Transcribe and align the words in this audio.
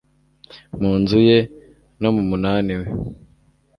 mu 0.81 0.91
nzu 1.01 1.17
ye, 1.29 1.39
no 2.01 2.09
mu 2.15 2.23
munani 2.29 2.73
we 2.79 2.87